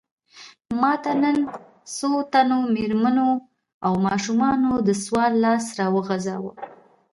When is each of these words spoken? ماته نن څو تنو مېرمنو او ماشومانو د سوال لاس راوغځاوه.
ماته 0.81 1.11
نن 1.21 1.37
څو 1.95 2.11
تنو 2.31 2.59
مېرمنو 2.75 3.29
او 3.85 3.93
ماشومانو 4.07 4.71
د 4.87 4.89
سوال 5.03 5.33
لاس 5.45 5.65
راوغځاوه. 5.79 6.51